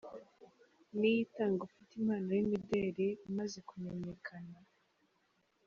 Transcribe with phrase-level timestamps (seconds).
[0.97, 4.57] Niyitanga ufite impano y’imideli, umaze kumenyekana.